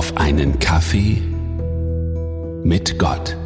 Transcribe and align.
auf 0.00 0.16
einen 0.16 0.58
Kaffee 0.58 1.20
mit 2.64 2.98
Gott. 2.98 3.36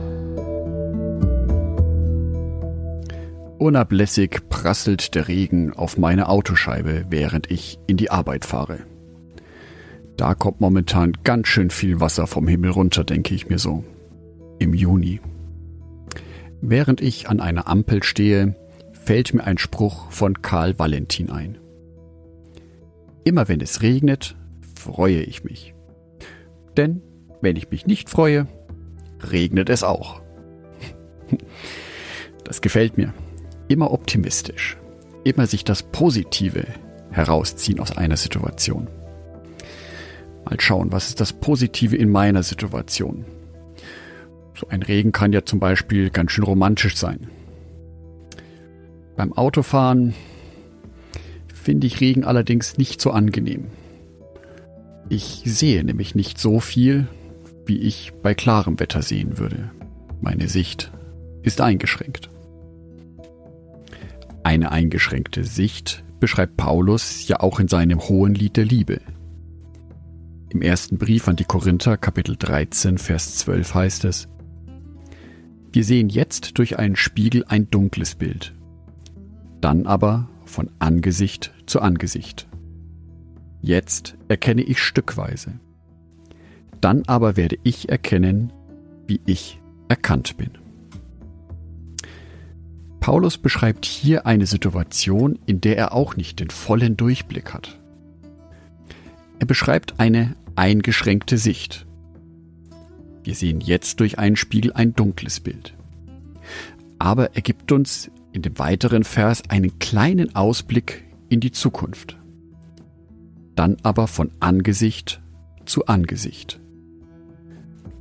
Unablässig 3.58 4.48
prasselt 4.48 5.16
der 5.16 5.26
Regen 5.26 5.72
auf 5.72 5.98
meine 5.98 6.28
Autoscheibe, 6.28 7.06
während 7.10 7.50
ich 7.50 7.80
in 7.88 7.96
die 7.96 8.12
Arbeit 8.12 8.44
fahre. 8.44 8.78
Da 10.16 10.36
kommt 10.36 10.60
momentan 10.60 11.14
ganz 11.24 11.48
schön 11.48 11.70
viel 11.70 11.98
Wasser 11.98 12.28
vom 12.28 12.46
Himmel 12.46 12.70
runter, 12.70 13.02
denke 13.02 13.34
ich 13.34 13.48
mir 13.48 13.58
so. 13.58 13.82
Im 14.60 14.74
Juni. 14.74 15.20
Während 16.60 17.00
ich 17.00 17.28
an 17.28 17.40
einer 17.40 17.66
Ampel 17.66 18.04
stehe, 18.04 18.54
fällt 18.92 19.34
mir 19.34 19.42
ein 19.42 19.58
Spruch 19.58 20.08
von 20.12 20.40
Karl 20.40 20.78
Valentin 20.78 21.30
ein. 21.30 21.58
Immer 23.24 23.48
wenn 23.48 23.60
es 23.60 23.82
regnet, 23.82 24.36
freue 24.76 25.20
ich 25.20 25.42
mich. 25.42 25.73
Denn 26.76 27.02
wenn 27.40 27.56
ich 27.56 27.70
mich 27.70 27.86
nicht 27.86 28.10
freue, 28.10 28.46
regnet 29.30 29.70
es 29.70 29.82
auch. 29.82 30.20
Das 32.44 32.60
gefällt 32.60 32.98
mir. 32.98 33.14
Immer 33.68 33.90
optimistisch. 33.90 34.76
Immer 35.24 35.46
sich 35.46 35.64
das 35.64 35.82
Positive 35.82 36.66
herausziehen 37.10 37.80
aus 37.80 37.96
einer 37.96 38.18
Situation. 38.18 38.88
Mal 40.44 40.60
schauen, 40.60 40.92
was 40.92 41.08
ist 41.08 41.20
das 41.20 41.32
Positive 41.32 41.96
in 41.96 42.10
meiner 42.10 42.42
Situation? 42.42 43.24
So 44.54 44.68
ein 44.68 44.82
Regen 44.82 45.12
kann 45.12 45.32
ja 45.32 45.44
zum 45.44 45.58
Beispiel 45.58 46.10
ganz 46.10 46.32
schön 46.32 46.44
romantisch 46.44 46.96
sein. 46.96 47.30
Beim 49.16 49.32
Autofahren 49.32 50.14
finde 51.52 51.86
ich 51.86 52.00
Regen 52.00 52.24
allerdings 52.24 52.76
nicht 52.76 53.00
so 53.00 53.10
angenehm. 53.10 53.68
Ich 55.08 55.42
sehe 55.44 55.84
nämlich 55.84 56.14
nicht 56.14 56.38
so 56.38 56.60
viel, 56.60 57.06
wie 57.66 57.78
ich 57.78 58.12
bei 58.22 58.34
klarem 58.34 58.80
Wetter 58.80 59.02
sehen 59.02 59.38
würde. 59.38 59.70
Meine 60.20 60.48
Sicht 60.48 60.90
ist 61.42 61.60
eingeschränkt. 61.60 62.30
Eine 64.42 64.72
eingeschränkte 64.72 65.44
Sicht 65.44 66.04
beschreibt 66.20 66.56
Paulus 66.56 67.28
ja 67.28 67.40
auch 67.40 67.60
in 67.60 67.68
seinem 67.68 68.00
hohen 68.00 68.34
Lied 68.34 68.56
der 68.56 68.64
Liebe. 68.64 69.00
Im 70.50 70.62
ersten 70.62 70.98
Brief 70.98 71.28
an 71.28 71.36
die 71.36 71.44
Korinther, 71.44 71.96
Kapitel 71.96 72.36
13, 72.36 72.98
Vers 72.98 73.36
12 73.38 73.74
heißt 73.74 74.04
es, 74.04 74.28
Wir 75.72 75.84
sehen 75.84 76.08
jetzt 76.08 76.58
durch 76.58 76.78
einen 76.78 76.96
Spiegel 76.96 77.44
ein 77.48 77.68
dunkles 77.70 78.14
Bild, 78.14 78.54
dann 79.60 79.86
aber 79.86 80.28
von 80.44 80.70
Angesicht 80.78 81.52
zu 81.66 81.80
Angesicht. 81.80 82.46
Jetzt 83.64 84.14
erkenne 84.28 84.60
ich 84.60 84.78
stückweise. 84.78 85.52
Dann 86.82 87.02
aber 87.06 87.38
werde 87.38 87.56
ich 87.62 87.88
erkennen, 87.88 88.52
wie 89.06 89.22
ich 89.24 89.58
erkannt 89.88 90.36
bin. 90.36 90.50
Paulus 93.00 93.38
beschreibt 93.38 93.86
hier 93.86 94.26
eine 94.26 94.44
Situation, 94.44 95.38
in 95.46 95.62
der 95.62 95.78
er 95.78 95.94
auch 95.94 96.14
nicht 96.14 96.40
den 96.40 96.50
vollen 96.50 96.98
Durchblick 96.98 97.54
hat. 97.54 97.80
Er 99.38 99.46
beschreibt 99.46 99.98
eine 99.98 100.36
eingeschränkte 100.56 101.38
Sicht. 101.38 101.86
Wir 103.22 103.34
sehen 103.34 103.62
jetzt 103.62 104.00
durch 104.00 104.18
einen 104.18 104.36
Spiegel 104.36 104.74
ein 104.74 104.94
dunkles 104.94 105.40
Bild. 105.40 105.74
Aber 106.98 107.34
er 107.34 107.40
gibt 107.40 107.72
uns 107.72 108.10
in 108.32 108.42
dem 108.42 108.58
weiteren 108.58 109.04
Vers 109.04 109.42
einen 109.48 109.78
kleinen 109.78 110.36
Ausblick 110.36 111.04
in 111.30 111.40
die 111.40 111.52
Zukunft. 111.52 112.18
Dann 113.54 113.76
aber 113.82 114.06
von 114.06 114.30
Angesicht 114.40 115.22
zu 115.64 115.86
Angesicht. 115.86 116.60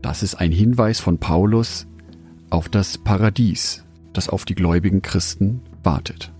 Das 0.01 0.23
ist 0.23 0.35
ein 0.35 0.51
Hinweis 0.51 0.99
von 0.99 1.17
Paulus 1.17 1.87
auf 2.49 2.69
das 2.69 2.97
Paradies, 2.97 3.83
das 4.11 4.29
auf 4.29 4.45
die 4.45 4.55
gläubigen 4.55 5.01
Christen 5.01 5.61
wartet. 5.81 6.31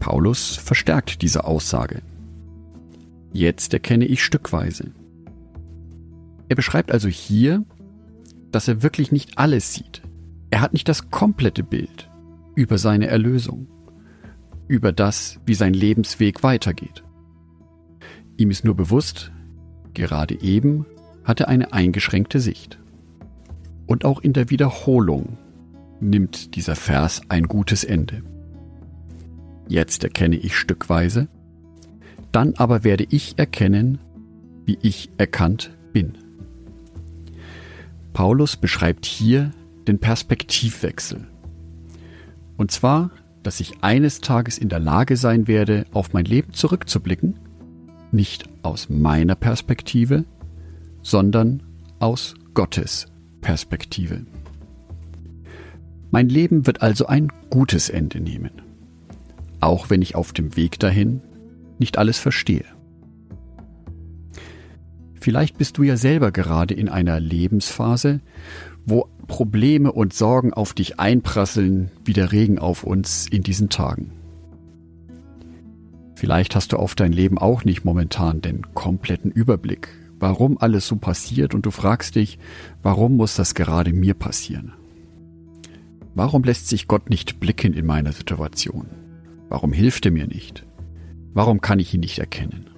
Paulus 0.00 0.56
verstärkt 0.56 1.22
diese 1.22 1.44
Aussage. 1.44 2.02
Jetzt 3.32 3.72
erkenne 3.72 4.04
ich 4.04 4.22
stückweise. 4.22 4.90
Er 6.48 6.56
beschreibt 6.56 6.92
also 6.92 7.08
hier, 7.08 7.64
dass 8.50 8.68
er 8.68 8.82
wirklich 8.82 9.12
nicht 9.12 9.38
alles 9.38 9.72
sieht, 9.72 10.02
er 10.50 10.60
hat 10.60 10.74
nicht 10.74 10.88
das 10.88 11.10
komplette 11.10 11.62
Bild 11.62 12.10
über 12.54 12.76
seine 12.76 13.06
Erlösung, 13.06 13.68
über 14.68 14.92
das, 14.92 15.40
wie 15.46 15.54
sein 15.54 15.72
Lebensweg 15.72 16.42
weitergeht. 16.42 17.02
Ihm 18.36 18.50
ist 18.50 18.64
nur 18.64 18.74
bewusst, 18.74 19.30
gerade 19.94 20.40
eben 20.40 20.86
hat 21.24 21.40
er 21.40 21.48
eine 21.48 21.72
eingeschränkte 21.72 22.40
Sicht. 22.40 22.78
Und 23.86 24.04
auch 24.04 24.20
in 24.20 24.32
der 24.32 24.50
Wiederholung 24.50 25.38
nimmt 26.00 26.56
dieser 26.56 26.76
Vers 26.76 27.22
ein 27.28 27.44
gutes 27.44 27.84
Ende. 27.84 28.22
Jetzt 29.68 30.02
erkenne 30.04 30.36
ich 30.36 30.56
stückweise, 30.56 31.28
dann 32.32 32.54
aber 32.56 32.84
werde 32.84 33.06
ich 33.08 33.38
erkennen, 33.38 33.98
wie 34.64 34.78
ich 34.82 35.10
erkannt 35.18 35.70
bin. 35.92 36.18
Paulus 38.12 38.56
beschreibt 38.56 39.06
hier 39.06 39.52
den 39.86 39.98
Perspektivwechsel. 39.98 41.26
Und 42.56 42.70
zwar, 42.70 43.10
dass 43.42 43.60
ich 43.60 43.82
eines 43.82 44.20
Tages 44.20 44.58
in 44.58 44.68
der 44.68 44.78
Lage 44.78 45.16
sein 45.16 45.48
werde, 45.48 45.84
auf 45.92 46.12
mein 46.12 46.24
Leben 46.24 46.52
zurückzublicken, 46.52 47.34
nicht 48.12 48.48
aus 48.62 48.88
meiner 48.88 49.34
Perspektive, 49.34 50.24
sondern 51.02 51.62
aus 51.98 52.34
Gottes 52.54 53.06
Perspektive. 53.40 54.24
Mein 56.10 56.28
Leben 56.28 56.66
wird 56.66 56.82
also 56.82 57.06
ein 57.06 57.28
gutes 57.50 57.88
Ende 57.88 58.20
nehmen, 58.20 58.50
auch 59.60 59.90
wenn 59.90 60.02
ich 60.02 60.14
auf 60.14 60.32
dem 60.32 60.56
Weg 60.56 60.78
dahin 60.78 61.22
nicht 61.78 61.98
alles 61.98 62.18
verstehe. 62.18 62.64
Vielleicht 65.20 65.56
bist 65.56 65.78
du 65.78 65.84
ja 65.84 65.96
selber 65.96 66.32
gerade 66.32 66.74
in 66.74 66.88
einer 66.88 67.20
Lebensphase, 67.20 68.20
wo 68.84 69.08
Probleme 69.28 69.92
und 69.92 70.12
Sorgen 70.12 70.52
auf 70.52 70.74
dich 70.74 70.98
einprasseln 70.98 71.90
wie 72.04 72.12
der 72.12 72.32
Regen 72.32 72.58
auf 72.58 72.84
uns 72.84 73.26
in 73.28 73.42
diesen 73.42 73.68
Tagen. 73.68 74.10
Vielleicht 76.22 76.54
hast 76.54 76.72
du 76.72 76.76
auf 76.76 76.94
dein 76.94 77.10
Leben 77.10 77.36
auch 77.36 77.64
nicht 77.64 77.84
momentan 77.84 78.40
den 78.40 78.74
kompletten 78.74 79.32
Überblick, 79.32 79.88
warum 80.20 80.56
alles 80.56 80.86
so 80.86 80.94
passiert 80.94 81.52
und 81.52 81.66
du 81.66 81.72
fragst 81.72 82.14
dich, 82.14 82.38
warum 82.80 83.16
muss 83.16 83.34
das 83.34 83.56
gerade 83.56 83.92
mir 83.92 84.14
passieren? 84.14 84.72
Warum 86.14 86.44
lässt 86.44 86.68
sich 86.68 86.86
Gott 86.86 87.10
nicht 87.10 87.40
blicken 87.40 87.72
in 87.72 87.86
meiner 87.86 88.12
Situation? 88.12 88.86
Warum 89.48 89.72
hilft 89.72 90.06
er 90.06 90.12
mir 90.12 90.28
nicht? 90.28 90.64
Warum 91.34 91.60
kann 91.60 91.80
ich 91.80 91.92
ihn 91.92 91.98
nicht 91.98 92.20
erkennen? 92.20 92.70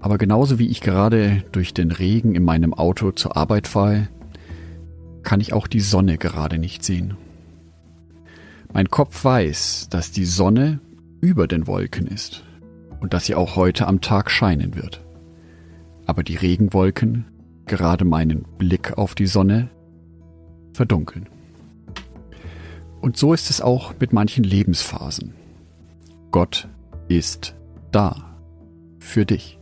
Aber 0.00 0.16
genauso 0.16 0.58
wie 0.58 0.68
ich 0.68 0.80
gerade 0.80 1.44
durch 1.52 1.74
den 1.74 1.90
Regen 1.90 2.34
in 2.34 2.42
meinem 2.42 2.72
Auto 2.72 3.10
zur 3.10 3.36
Arbeit 3.36 3.66
fahre, 3.66 4.08
kann 5.22 5.42
ich 5.42 5.52
auch 5.52 5.66
die 5.66 5.80
Sonne 5.80 6.16
gerade 6.16 6.56
nicht 6.56 6.82
sehen. 6.82 7.18
Mein 8.72 8.88
Kopf 8.88 9.26
weiß, 9.26 9.88
dass 9.90 10.10
die 10.10 10.24
Sonne 10.24 10.80
über 11.26 11.48
den 11.48 11.66
Wolken 11.66 12.06
ist 12.06 12.44
und 13.00 13.12
dass 13.12 13.26
sie 13.26 13.34
auch 13.34 13.56
heute 13.56 13.88
am 13.88 14.00
Tag 14.00 14.30
scheinen 14.30 14.76
wird. 14.76 15.04
Aber 16.06 16.22
die 16.22 16.36
Regenwolken 16.36 17.24
gerade 17.64 18.04
meinen 18.04 18.44
Blick 18.58 18.96
auf 18.96 19.16
die 19.16 19.26
Sonne 19.26 19.68
verdunkeln. 20.72 21.28
Und 23.00 23.16
so 23.16 23.34
ist 23.34 23.50
es 23.50 23.60
auch 23.60 23.94
mit 23.98 24.12
manchen 24.12 24.44
Lebensphasen. 24.44 25.34
Gott 26.30 26.68
ist 27.08 27.56
da 27.90 28.36
für 29.00 29.26
dich. 29.26 29.58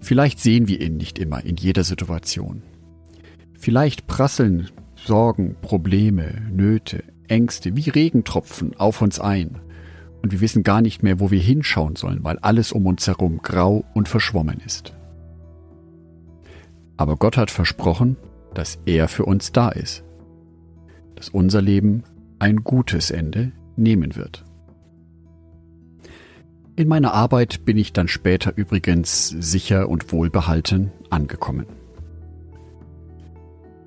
Vielleicht 0.00 0.40
sehen 0.40 0.66
wir 0.66 0.80
ihn 0.80 0.96
nicht 0.96 1.20
immer 1.20 1.44
in 1.44 1.56
jeder 1.56 1.84
Situation. 1.84 2.62
Vielleicht 3.56 4.08
prasseln 4.08 4.70
Sorgen, 4.96 5.54
Probleme, 5.62 6.42
Nöte, 6.50 7.04
Ängste 7.28 7.76
wie 7.76 7.90
Regentropfen 7.90 8.74
auf 8.76 9.02
uns 9.02 9.20
ein 9.20 9.60
und 10.22 10.32
wir 10.32 10.40
wissen 10.40 10.62
gar 10.62 10.80
nicht 10.80 11.02
mehr, 11.02 11.20
wo 11.20 11.30
wir 11.30 11.40
hinschauen 11.40 11.96
sollen, 11.96 12.22
weil 12.22 12.38
alles 12.38 12.72
um 12.72 12.86
uns 12.86 13.06
herum 13.06 13.40
grau 13.42 13.84
und 13.92 14.08
verschwommen 14.08 14.60
ist. 14.64 14.94
Aber 16.96 17.16
Gott 17.16 17.36
hat 17.36 17.50
versprochen, 17.50 18.16
dass 18.54 18.78
er 18.86 19.08
für 19.08 19.24
uns 19.24 19.52
da 19.52 19.70
ist, 19.70 20.04
dass 21.16 21.28
unser 21.28 21.60
Leben 21.60 22.04
ein 22.38 22.62
gutes 22.64 23.10
Ende 23.10 23.52
nehmen 23.76 24.14
wird. 24.14 24.44
In 26.76 26.88
meiner 26.88 27.12
Arbeit 27.12 27.64
bin 27.64 27.76
ich 27.76 27.92
dann 27.92 28.08
später 28.08 28.52
übrigens 28.56 29.28
sicher 29.28 29.88
und 29.88 30.12
wohlbehalten 30.12 30.90
angekommen. 31.10 31.66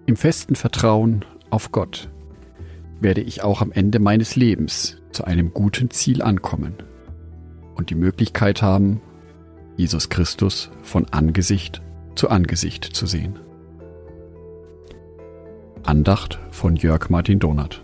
Im 0.05 0.15
festen 0.15 0.55
Vertrauen 0.55 1.25
auf 1.49 1.71
Gott 1.71 2.09
werde 2.99 3.21
ich 3.21 3.43
auch 3.43 3.61
am 3.61 3.71
Ende 3.71 3.99
meines 3.99 4.35
Lebens 4.35 4.97
zu 5.11 5.25
einem 5.25 5.53
guten 5.53 5.89
Ziel 5.89 6.21
ankommen 6.21 6.73
und 7.75 7.89
die 7.89 7.95
Möglichkeit 7.95 8.61
haben, 8.61 9.01
Jesus 9.77 10.09
Christus 10.09 10.71
von 10.81 11.05
Angesicht 11.11 11.81
zu 12.15 12.29
Angesicht 12.29 12.85
zu 12.85 13.05
sehen. 13.05 13.39
Andacht 15.83 16.39
von 16.51 16.75
Jörg 16.75 17.09
Martin 17.09 17.39
Donath. 17.39 17.83